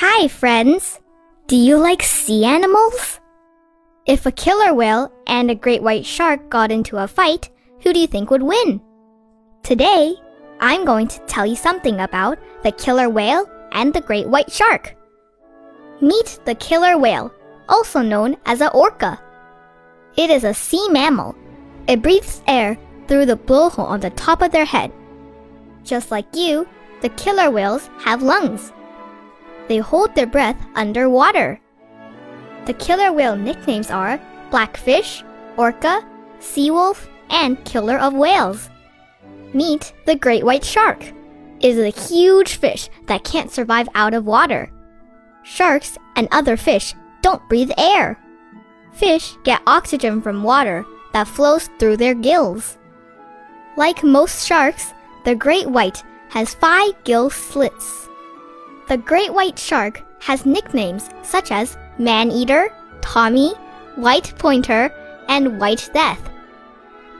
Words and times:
Hi, 0.00 0.28
friends. 0.28 1.00
Do 1.48 1.56
you 1.56 1.76
like 1.76 2.04
sea 2.04 2.44
animals? 2.44 3.18
If 4.06 4.26
a 4.26 4.30
killer 4.30 4.72
whale 4.72 5.10
and 5.26 5.50
a 5.50 5.56
great 5.56 5.82
white 5.82 6.06
shark 6.06 6.48
got 6.48 6.70
into 6.70 6.98
a 6.98 7.08
fight, 7.08 7.50
who 7.82 7.92
do 7.92 7.98
you 7.98 8.06
think 8.06 8.30
would 8.30 8.44
win? 8.44 8.80
Today, 9.64 10.14
I'm 10.60 10.84
going 10.84 11.08
to 11.08 11.18
tell 11.26 11.44
you 11.44 11.56
something 11.56 11.98
about 11.98 12.38
the 12.62 12.70
killer 12.70 13.08
whale 13.10 13.50
and 13.72 13.92
the 13.92 14.00
great 14.00 14.28
white 14.28 14.52
shark. 14.52 14.94
Meet 16.00 16.38
the 16.44 16.54
killer 16.54 16.96
whale, 16.96 17.34
also 17.68 18.00
known 18.00 18.36
as 18.46 18.60
a 18.60 18.70
orca. 18.70 19.20
It 20.16 20.30
is 20.30 20.44
a 20.44 20.54
sea 20.54 20.88
mammal. 20.90 21.34
It 21.88 22.02
breathes 22.02 22.40
air 22.46 22.78
through 23.08 23.26
the 23.26 23.36
blowhole 23.36 23.90
on 23.90 23.98
the 23.98 24.10
top 24.10 24.42
of 24.42 24.52
their 24.52 24.64
head. 24.64 24.92
Just 25.82 26.12
like 26.12 26.36
you, 26.36 26.68
the 27.02 27.08
killer 27.08 27.50
whales 27.50 27.90
have 28.04 28.22
lungs. 28.22 28.72
They 29.68 29.78
hold 29.78 30.14
their 30.14 30.26
breath 30.26 30.56
underwater. 30.74 31.60
The 32.66 32.74
killer 32.74 33.12
whale 33.12 33.36
nicknames 33.36 33.90
are 33.90 34.20
Blackfish, 34.50 35.22
Orca, 35.56 36.04
Seawolf, 36.40 37.06
and 37.30 37.62
Killer 37.64 37.98
of 37.98 38.14
Whales. 38.14 38.70
Meet 39.52 39.92
the 40.06 40.16
great 40.16 40.44
white 40.44 40.64
shark. 40.64 41.02
It 41.60 41.76
is 41.76 41.78
a 41.78 42.00
huge 42.08 42.54
fish 42.54 42.88
that 43.06 43.24
can't 43.24 43.50
survive 43.50 43.88
out 43.94 44.14
of 44.14 44.24
water. 44.26 44.70
Sharks 45.42 45.98
and 46.16 46.28
other 46.30 46.56
fish 46.56 46.94
don't 47.22 47.46
breathe 47.48 47.72
air. 47.76 48.18
Fish 48.92 49.36
get 49.44 49.62
oxygen 49.66 50.22
from 50.22 50.42
water 50.42 50.84
that 51.12 51.28
flows 51.28 51.68
through 51.78 51.96
their 51.96 52.14
gills. 52.14 52.78
Like 53.76 54.04
most 54.04 54.46
sharks, 54.46 54.92
the 55.24 55.34
great 55.34 55.68
white 55.68 56.02
has 56.30 56.54
five 56.54 56.92
gill 57.04 57.30
slits. 57.30 58.08
The 58.88 58.96
great 58.96 59.34
white 59.34 59.58
shark 59.58 60.02
has 60.20 60.46
nicknames 60.46 61.10
such 61.22 61.52
as 61.52 61.76
man 61.98 62.30
eater, 62.30 62.72
Tommy, 63.02 63.52
white 63.96 64.32
pointer, 64.38 64.90
and 65.28 65.60
white 65.60 65.90
death. 65.92 66.30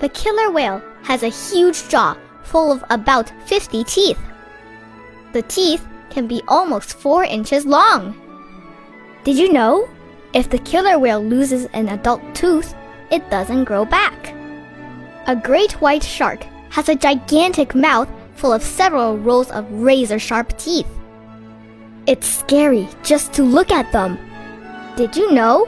The 0.01 0.09
killer 0.09 0.51
whale 0.51 0.83
has 1.03 1.23
a 1.23 1.29
huge 1.29 1.87
jaw 1.91 2.17
full 2.43 2.73
of 2.73 2.83
about 2.89 3.31
50 3.45 3.85
teeth. 3.85 4.19
The 5.35 5.43
teeth 5.43 5.87
can 6.09 6.27
be 6.27 6.43
almost 6.49 6.95
4 6.95 7.25
inches 7.25 7.67
long. 7.67 8.17
Did 9.25 9.37
you 9.37 9.53
know? 9.53 9.91
If 10.33 10.49
the 10.49 10.59
killer 10.61 10.99
whale 10.99 11.23
loses 11.23 11.67
an 11.75 11.91
adult 11.91 12.23
tooth, 12.35 12.75
it 13.11 13.29
doesn't 13.29 13.65
grow 13.65 13.85
back. 13.85 14.35
A 15.27 15.37
great 15.37 15.73
white 15.83 16.03
shark 16.03 16.47
has 16.71 16.89
a 16.89 16.95
gigantic 16.95 17.75
mouth 17.75 18.09
full 18.37 18.55
of 18.55 18.63
several 18.63 19.19
rows 19.19 19.51
of 19.51 19.71
razor 19.71 20.19
sharp 20.19 20.57
teeth. 20.57 20.87
It's 22.09 22.27
scary 22.27 22.89
just 23.03 23.35
to 23.35 23.43
look 23.43 23.71
at 23.71 23.93
them. 23.93 24.19
Did 24.97 25.15
you 25.15 25.31
know? 25.31 25.67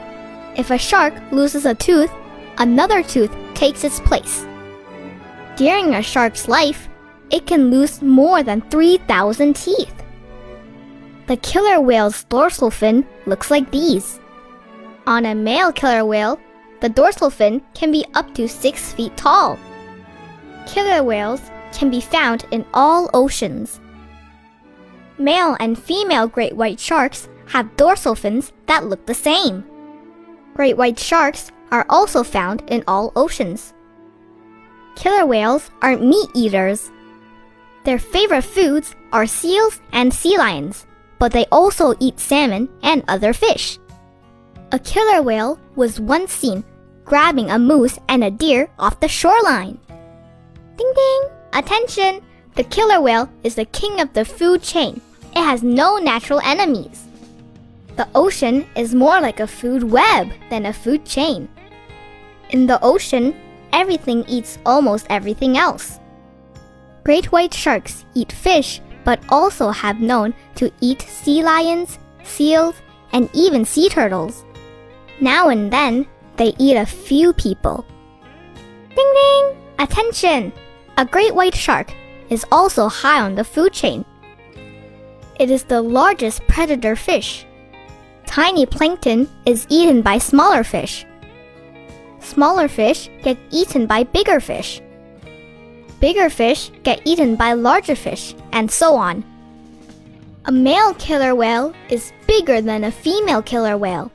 If 0.56 0.70
a 0.70 0.78
shark 0.78 1.12
loses 1.30 1.66
a 1.66 1.74
tooth, 1.74 2.10
another 2.56 3.02
tooth 3.02 3.30
takes 3.52 3.84
its 3.84 4.00
place. 4.00 4.46
During 5.56 5.94
a 5.94 6.02
shark's 6.02 6.48
life, 6.48 6.88
it 7.28 7.46
can 7.46 7.70
lose 7.70 8.00
more 8.00 8.42
than 8.42 8.62
3,000 8.70 9.54
teeth. 9.54 9.94
The 11.26 11.36
killer 11.36 11.78
whale's 11.78 12.24
dorsal 12.24 12.70
fin 12.70 13.06
looks 13.26 13.50
like 13.50 13.70
these. 13.70 14.18
On 15.06 15.26
a 15.26 15.34
male 15.34 15.72
killer 15.72 16.06
whale, 16.06 16.40
the 16.80 16.88
dorsal 16.88 17.28
fin 17.28 17.60
can 17.74 17.92
be 17.92 18.06
up 18.14 18.34
to 18.36 18.48
6 18.48 18.92
feet 18.94 19.14
tall. 19.14 19.58
Killer 20.66 21.04
whales 21.04 21.42
can 21.74 21.90
be 21.90 22.00
found 22.00 22.46
in 22.50 22.64
all 22.72 23.10
oceans. 23.12 23.78
Male 25.20 25.54
and 25.60 25.78
female 25.78 26.26
great 26.26 26.56
white 26.56 26.80
sharks 26.80 27.28
have 27.48 27.76
dorsal 27.76 28.14
fins 28.14 28.54
that 28.64 28.86
look 28.86 29.04
the 29.04 29.12
same. 29.12 29.62
Great 30.54 30.78
white 30.78 30.98
sharks 30.98 31.52
are 31.70 31.84
also 31.90 32.24
found 32.24 32.62
in 32.68 32.82
all 32.88 33.12
oceans. 33.14 33.74
Killer 34.96 35.26
whales 35.26 35.70
are 35.82 35.98
meat 35.98 36.30
eaters. 36.34 36.90
Their 37.84 37.98
favorite 37.98 38.44
foods 38.44 38.96
are 39.12 39.26
seals 39.26 39.82
and 39.92 40.12
sea 40.12 40.38
lions, 40.38 40.86
but 41.18 41.32
they 41.32 41.44
also 41.52 41.94
eat 42.00 42.18
salmon 42.18 42.70
and 42.82 43.04
other 43.06 43.34
fish. 43.34 43.78
A 44.72 44.78
killer 44.78 45.20
whale 45.20 45.60
was 45.76 46.00
once 46.00 46.32
seen 46.32 46.64
grabbing 47.04 47.50
a 47.50 47.58
moose 47.58 47.98
and 48.08 48.24
a 48.24 48.30
deer 48.30 48.70
off 48.78 49.00
the 49.00 49.08
shoreline. 49.08 49.78
Ding 50.76 50.92
ding! 50.96 51.22
Attention! 51.52 52.22
The 52.54 52.64
killer 52.64 53.02
whale 53.02 53.28
is 53.44 53.56
the 53.56 53.66
king 53.66 54.00
of 54.00 54.14
the 54.14 54.24
food 54.24 54.62
chain. 54.62 55.02
It 55.40 55.44
has 55.44 55.62
no 55.62 55.96
natural 55.96 56.38
enemies. 56.44 57.06
The 57.96 58.06
ocean 58.14 58.66
is 58.76 58.94
more 58.94 59.22
like 59.22 59.40
a 59.40 59.46
food 59.46 59.82
web 59.82 60.28
than 60.50 60.66
a 60.66 60.72
food 60.72 61.06
chain. 61.06 61.48
In 62.50 62.66
the 62.66 62.78
ocean, 62.82 63.34
everything 63.72 64.22
eats 64.28 64.58
almost 64.66 65.06
everything 65.08 65.56
else. 65.56 65.98
Great 67.04 67.32
white 67.32 67.54
sharks 67.54 68.04
eat 68.12 68.30
fish 68.30 68.82
but 69.02 69.18
also 69.30 69.70
have 69.70 69.98
known 69.98 70.34
to 70.56 70.70
eat 70.82 71.00
sea 71.00 71.42
lions, 71.42 71.98
seals, 72.22 72.74
and 73.14 73.30
even 73.32 73.64
sea 73.64 73.88
turtles. 73.88 74.44
Now 75.22 75.48
and 75.48 75.72
then, 75.72 76.06
they 76.36 76.52
eat 76.58 76.76
a 76.76 76.84
few 76.84 77.32
people. 77.32 77.86
Ding 78.94 79.12
ding! 79.14 79.56
Attention! 79.78 80.52
A 80.98 81.06
great 81.06 81.34
white 81.34 81.54
shark 81.54 81.94
is 82.28 82.44
also 82.52 82.90
high 82.90 83.22
on 83.22 83.36
the 83.36 83.44
food 83.44 83.72
chain. 83.72 84.04
It 85.40 85.50
is 85.50 85.64
the 85.64 85.80
largest 85.80 86.46
predator 86.48 86.94
fish. 86.94 87.46
Tiny 88.26 88.66
plankton 88.66 89.26
is 89.46 89.66
eaten 89.70 90.02
by 90.02 90.18
smaller 90.18 90.62
fish. 90.62 91.06
Smaller 92.20 92.68
fish 92.68 93.08
get 93.22 93.38
eaten 93.50 93.86
by 93.86 94.04
bigger 94.04 94.38
fish. 94.38 94.82
Bigger 95.98 96.28
fish 96.28 96.70
get 96.82 97.00
eaten 97.06 97.36
by 97.36 97.54
larger 97.54 97.96
fish, 97.96 98.34
and 98.52 98.70
so 98.70 98.94
on. 98.94 99.24
A 100.44 100.52
male 100.52 100.92
killer 100.98 101.34
whale 101.34 101.72
is 101.88 102.12
bigger 102.26 102.60
than 102.60 102.84
a 102.84 102.92
female 102.92 103.40
killer 103.40 103.78
whale. 103.78 104.12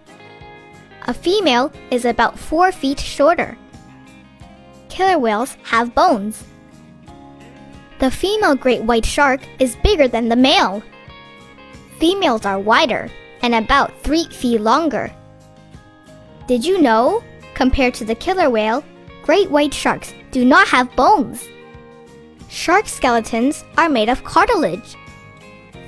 A 1.07 1.13
female 1.13 1.71
is 1.89 2.05
about 2.05 2.37
4 2.37 2.71
feet 2.71 2.99
shorter. 2.99 3.57
Killer 4.89 5.17
whales 5.17 5.57
have 5.63 5.95
bones. 5.95 6.43
The 7.97 8.11
female 8.11 8.53
great 8.53 8.83
white 8.83 9.07
shark 9.07 9.41
is 9.57 9.75
bigger 9.77 10.07
than 10.07 10.29
the 10.29 10.35
male. 10.35 10.83
Females 11.99 12.45
are 12.45 12.59
wider 12.59 13.09
and 13.41 13.55
about 13.55 13.91
3 14.01 14.25
feet 14.29 14.59
longer. 14.59 15.11
Did 16.47 16.65
you 16.65 16.81
know, 16.81 17.23
compared 17.53 17.93
to 17.95 18.05
the 18.05 18.15
killer 18.15 18.49
whale, 18.49 18.83
great 19.23 19.49
white 19.49 19.73
sharks 19.73 20.13
do 20.31 20.43
not 20.45 20.67
have 20.67 20.95
bones? 20.95 21.47
Shark 22.49 22.87
skeletons 22.87 23.63
are 23.77 23.89
made 23.89 24.09
of 24.09 24.23
cartilage. 24.23 24.95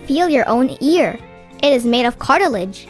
Feel 0.06 0.29
your 0.29 0.47
own 0.47 0.75
ear. 0.81 1.19
It 1.62 1.73
is 1.73 1.85
made 1.85 2.06
of 2.06 2.19
cartilage. 2.19 2.88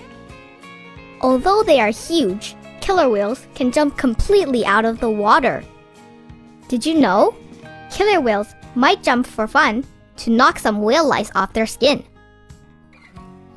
Although 1.22 1.63
they 1.63 1.79
are 1.79 1.89
huge, 1.89 2.55
killer 2.79 3.09
whales 3.09 3.47
can 3.55 3.72
jump 3.72 3.97
completely 3.97 4.66
out 4.66 4.85
of 4.85 4.99
the 4.99 5.09
water. 5.09 5.63
Did 6.67 6.85
you 6.85 6.99
know? 6.99 7.35
Killer 7.91 8.22
whales 8.22 8.53
might 8.75 9.01
jump 9.01 9.25
for 9.25 9.47
fun 9.47 9.84
to 10.17 10.29
knock 10.29 10.59
some 10.59 10.81
whale 10.81 11.07
lice 11.07 11.31
off 11.34 11.53
their 11.53 11.66
skin, 11.66 12.03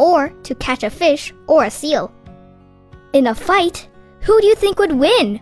or 0.00 0.31
to 0.44 0.55
catch 0.55 0.83
a 0.83 0.88
fish 0.91 1.34
or 1.47 1.65
a 1.65 1.71
seal. 1.71 2.11
In 3.12 3.27
a 3.27 3.34
fight, 3.34 3.87
who 4.21 4.41
do 4.41 4.47
you 4.47 4.55
think 4.55 4.78
would 4.78 4.93
win? 4.93 5.38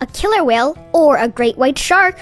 A 0.00 0.06
killer 0.06 0.44
whale 0.44 0.76
or 0.92 1.16
a 1.16 1.26
great 1.26 1.56
white 1.56 1.78
shark? 1.78 2.20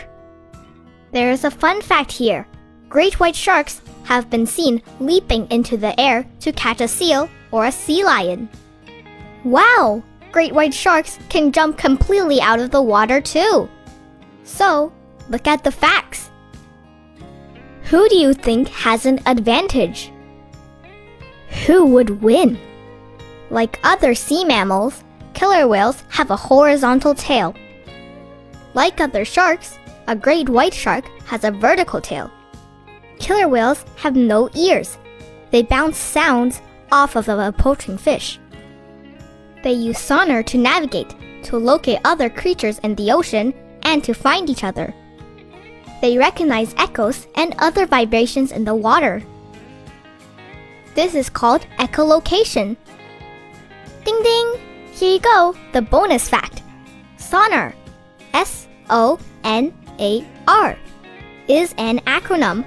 There 1.11 1.33
is 1.33 1.43
a 1.43 1.51
fun 1.51 1.83
fact 1.83 2.13
here. 2.13 2.47
Great 2.89 3.19
white 3.19 3.35
sharks 3.35 3.83
have 4.05 4.31
been 4.31 4.47
seen 4.47 4.83
leaping 5.01 5.51
into 5.51 5.77
the 5.77 5.99
air 5.99 6.25
to 6.41 6.53
catch 6.53 6.81
a 6.81 6.87
seal 6.87 7.29
or 7.51 7.67
a 7.67 7.73
sea 7.73 8.05
lion. 8.05 8.49
Wow! 9.43 10.01
Great 10.31 10.53
white 10.53 10.75
sharks 10.75 11.19
can 11.29 11.51
jump 11.51 11.77
completely 11.77 12.41
out 12.41 12.61
of 12.61 12.71
the 12.71 12.83
water 12.83 13.21
too. 13.21 13.69
So, 14.45 14.93
look 15.29 15.49
at 15.49 15.65
the 15.65 15.73
facts. 15.73 16.31
Who 17.91 18.09
do 18.09 18.17
you 18.17 18.33
think 18.33 18.69
has 18.69 19.07
an 19.07 19.21
advantage? 19.27 20.13
Who 21.67 21.87
would 21.87 22.23
win? 22.23 22.59
Like 23.49 23.79
other 23.83 24.15
sea 24.15 24.45
mammals, 24.45 25.03
killer 25.33 25.67
whales 25.67 26.03
have 26.11 26.31
a 26.31 26.37
horizontal 26.37 27.15
tail. 27.15 27.55
Like 28.75 29.01
other 29.01 29.25
sharks, 29.25 29.79
a 30.07 30.17
great 30.17 30.49
white 30.49 30.75
shark 30.75 31.07
has 31.27 31.45
a 31.45 31.51
vertical 31.51 32.01
tail. 32.01 32.31
Killer 33.19 33.49
whales 33.49 33.85
have 33.97 34.17
no 34.17 34.51
ears. 34.55 34.99
They 35.51 35.63
bounce 35.63 35.97
sounds 35.97 36.61
off 36.93 37.17
of 37.17 37.29
an 37.29 37.41
approaching 37.41 37.97
fish. 37.97 38.39
They 39.63 39.73
use 39.73 39.99
sonar 39.99 40.43
to 40.43 40.59
navigate, 40.59 41.15
to 41.45 41.57
locate 41.57 42.01
other 42.05 42.29
creatures 42.29 42.79
in 42.81 42.95
the 42.97 43.11
ocean, 43.11 43.55
and 43.83 44.05
to 44.05 44.13
find 44.13 44.51
each 44.51 44.65
other. 44.65 44.93
They 46.03 46.19
recognize 46.19 46.75
echoes 46.77 47.27
and 47.37 47.55
other 47.59 47.87
vibrations 47.87 48.53
in 48.53 48.65
the 48.65 48.75
water. 48.75 49.23
This 50.95 51.15
is 51.15 51.29
called 51.29 51.67
echolocation. 51.79 52.77
Ding 54.05 54.23
ding! 54.23 54.61
Here 54.93 55.15
you 55.15 55.19
go, 55.19 55.57
the 55.73 55.83
bonus 55.83 56.29
fact. 56.29 56.63
Sonar, 57.17 57.75
S 58.33 58.69
O 58.91 59.19
N 59.43 59.75
A 59.99 60.25
R, 60.47 60.79
is 61.49 61.75
an 61.79 61.99
acronym. 62.01 62.65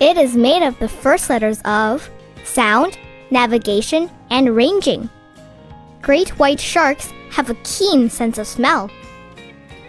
It 0.00 0.16
is 0.16 0.34
made 0.36 0.66
of 0.66 0.78
the 0.78 0.88
first 0.88 1.28
letters 1.28 1.60
of 1.66 2.08
sound, 2.44 2.98
navigation, 3.30 4.10
and 4.30 4.56
ranging. 4.56 5.10
Great 6.00 6.38
white 6.38 6.60
sharks 6.60 7.12
have 7.30 7.50
a 7.50 7.56
keen 7.56 8.08
sense 8.08 8.38
of 8.38 8.46
smell. 8.46 8.90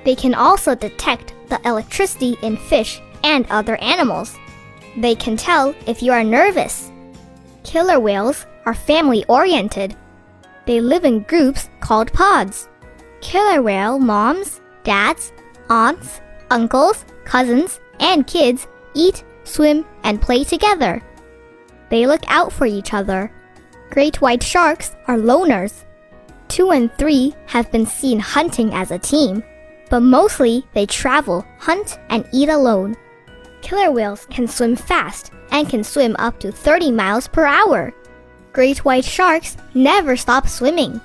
They 0.03 0.15
can 0.15 0.33
also 0.33 0.75
detect 0.75 1.33
the 1.47 1.61
electricity 1.65 2.37
in 2.41 2.57
fish 2.57 3.01
and 3.23 3.45
other 3.49 3.77
animals. 3.77 4.35
They 4.97 5.15
can 5.15 5.37
tell 5.37 5.73
if 5.87 6.03
you 6.03 6.11
are 6.11 6.23
nervous. 6.23 6.91
Killer 7.65 7.99
whales 7.99 8.45
are 8.67 8.75
family 8.75 9.25
oriented. 9.27 9.95
They 10.67 10.79
live 10.79 11.03
in 11.03 11.23
groups 11.23 11.69
called 11.79 12.13
pods. 12.13 12.69
Killer 13.21 13.61
whale 13.63 13.97
moms, 13.97 14.61
dads, 14.83 15.33
aunts, 15.69 16.21
uncles, 16.51 17.05
cousins, 17.25 17.79
and 17.99 18.27
kids 18.27 18.67
eat, 18.93 19.23
swim, 19.45 19.83
and 20.03 20.21
play 20.21 20.43
together. 20.43 21.01
They 21.89 22.05
look 22.05 22.23
out 22.27 22.53
for 22.53 22.67
each 22.67 22.93
other. 22.93 23.31
Great 23.89 24.21
white 24.21 24.43
sharks 24.43 24.95
are 25.07 25.17
loners. 25.17 25.85
Two 26.47 26.71
and 26.71 26.93
three 26.97 27.33
have 27.47 27.71
been 27.71 27.85
seen 27.87 28.19
hunting 28.19 28.75
as 28.75 28.91
a 28.91 28.99
team, 28.99 29.43
but 29.89 30.01
mostly 30.01 30.63
they 30.73 30.85
travel, 30.85 31.43
hunt, 31.57 31.99
and 32.09 32.29
eat 32.31 32.49
alone. 32.49 32.95
Killer 33.61 33.91
whales 33.91 34.27
can 34.27 34.47
swim 34.47 34.75
fast 34.75 35.31
and 35.51 35.69
can 35.69 35.83
swim 35.83 36.15
up 36.19 36.39
to 36.39 36.51
30 36.51 36.91
miles 36.91 37.27
per 37.27 37.45
hour. 37.45 37.93
Great 38.53 38.85
white 38.85 39.05
sharks 39.05 39.57
never 39.73 40.15
stop 40.15 40.47
swimming. 40.47 41.01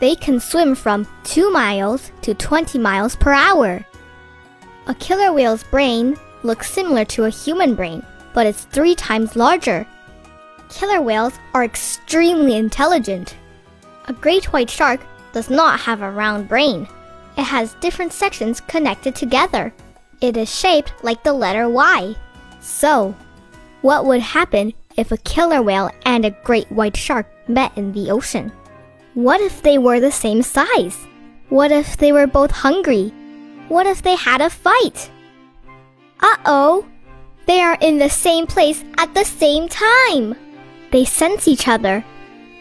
They 0.00 0.14
can 0.14 0.40
swim 0.40 0.74
from 0.74 1.06
2 1.24 1.50
miles 1.50 2.10
to 2.22 2.34
20 2.34 2.78
miles 2.78 3.16
per 3.16 3.32
hour. 3.32 3.84
A 4.86 4.94
killer 4.94 5.32
whale's 5.32 5.64
brain 5.64 6.16
looks 6.42 6.70
similar 6.70 7.04
to 7.06 7.24
a 7.24 7.30
human 7.30 7.74
brain, 7.74 8.04
but 8.34 8.46
it's 8.46 8.64
three 8.64 8.94
times 8.94 9.34
larger. 9.34 9.86
Killer 10.68 11.00
whales 11.00 11.38
are 11.54 11.64
extremely 11.64 12.56
intelligent. 12.56 13.36
A 14.08 14.12
great 14.12 14.52
white 14.52 14.68
shark 14.68 15.00
does 15.32 15.48
not 15.48 15.80
have 15.80 16.02
a 16.02 16.10
round 16.10 16.48
brain. 16.48 16.86
It 17.36 17.44
has 17.44 17.74
different 17.80 18.12
sections 18.12 18.60
connected 18.60 19.14
together. 19.14 19.72
It 20.20 20.36
is 20.36 20.54
shaped 20.54 20.92
like 21.02 21.22
the 21.24 21.32
letter 21.32 21.68
Y. 21.68 22.14
So, 22.60 23.14
what 23.84 24.06
would 24.06 24.22
happen 24.22 24.72
if 24.96 25.12
a 25.12 25.18
killer 25.18 25.60
whale 25.60 25.90
and 26.06 26.24
a 26.24 26.30
great 26.42 26.66
white 26.72 26.96
shark 26.96 27.26
met 27.48 27.70
in 27.76 27.92
the 27.92 28.10
ocean? 28.10 28.50
What 29.12 29.42
if 29.42 29.60
they 29.60 29.76
were 29.76 30.00
the 30.00 30.10
same 30.10 30.40
size? 30.40 30.96
What 31.50 31.70
if 31.70 31.98
they 31.98 32.10
were 32.10 32.26
both 32.26 32.50
hungry? 32.50 33.12
What 33.68 33.86
if 33.86 34.00
they 34.00 34.16
had 34.16 34.40
a 34.40 34.48
fight? 34.48 35.10
Uh 36.18 36.36
oh! 36.46 36.86
They 37.44 37.60
are 37.60 37.76
in 37.82 37.98
the 37.98 38.08
same 38.08 38.46
place 38.46 38.82
at 38.96 39.12
the 39.12 39.24
same 39.24 39.68
time! 39.68 40.34
They 40.90 41.04
sense 41.04 41.46
each 41.46 41.68
other. 41.68 42.02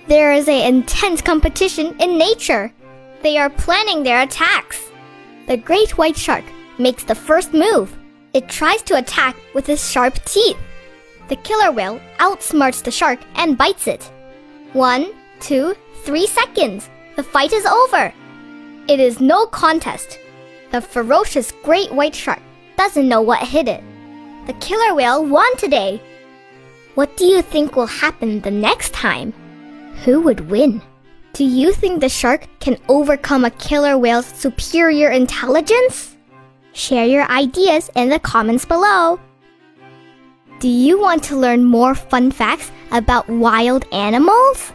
There 0.07 0.33
is 0.33 0.49
a 0.49 0.67
intense 0.67 1.21
competition 1.21 1.95
in 2.01 2.17
nature. 2.17 2.73
They 3.21 3.37
are 3.37 3.49
planning 3.49 4.03
their 4.03 4.23
attacks. 4.23 4.91
The 5.47 5.55
great 5.55 5.97
white 5.97 6.17
shark 6.17 6.43
makes 6.77 7.05
the 7.05 7.15
first 7.15 7.53
move. 7.53 7.97
It 8.33 8.49
tries 8.49 8.81
to 8.83 8.97
attack 8.97 9.37
with 9.55 9.69
its 9.69 9.89
sharp 9.89 10.15
teeth. 10.25 10.57
The 11.29 11.35
killer 11.37 11.71
whale 11.71 11.99
outsmarts 12.19 12.83
the 12.83 12.91
shark 12.91 13.19
and 13.35 13.57
bites 13.57 13.87
it. 13.87 14.03
One, 14.73 15.13
two, 15.39 15.75
three 16.03 16.27
seconds. 16.27 16.89
The 17.15 17.23
fight 17.23 17.53
is 17.53 17.65
over. 17.65 18.13
It 18.87 18.99
is 18.99 19.19
no 19.19 19.45
contest. 19.45 20.19
The 20.71 20.81
ferocious 20.81 21.53
great 21.63 21.91
white 21.91 22.15
shark 22.15 22.39
doesn't 22.77 23.07
know 23.07 23.21
what 23.21 23.47
hit 23.47 23.67
it. 23.67 23.83
The 24.47 24.53
killer 24.53 24.93
whale 24.95 25.25
won 25.25 25.55
today. 25.57 26.01
What 26.95 27.15
do 27.15 27.25
you 27.25 27.41
think 27.41 27.75
will 27.75 27.87
happen 27.87 28.41
the 28.41 28.51
next 28.51 28.93
time? 28.93 29.33
Who 30.03 30.21
would 30.21 30.49
win? 30.49 30.81
Do 31.33 31.43
you 31.43 31.71
think 31.73 32.01
the 32.01 32.09
shark 32.09 32.47
can 32.59 32.77
overcome 32.89 33.45
a 33.45 33.51
killer 33.51 33.97
whale's 33.97 34.25
superior 34.25 35.09
intelligence? 35.09 36.17
Share 36.73 37.05
your 37.05 37.29
ideas 37.31 37.89
in 37.95 38.09
the 38.09 38.19
comments 38.19 38.65
below. 38.65 39.19
Do 40.63 40.69
you 40.69 40.97
want 40.97 41.25
to 41.25 41.35
learn 41.35 41.65
more 41.65 41.93
fun 41.93 42.31
facts 42.31 42.71
about 42.89 43.27
wild 43.27 43.83
animals? 43.91 44.71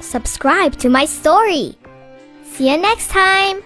Subscribe 0.00 0.76
to 0.76 0.90
my 0.90 1.06
story. 1.06 1.74
See 2.44 2.70
you 2.70 2.76
next 2.76 3.08
time! 3.08 3.62